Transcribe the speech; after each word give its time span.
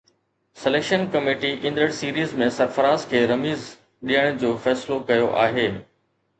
selection 0.61 1.03
committee 1.15 1.51
ايندڙ 1.67 1.89
series 1.99 2.33
۾ 2.43 2.49
Sarfaraz 2.57 3.07
کي 3.13 3.23
رميز 3.35 3.69
ڏيڻ 4.13 4.43
جو 4.45 4.53
فيصلو 4.67 5.01
ڪيو 5.13 5.33
آهي 5.47 5.71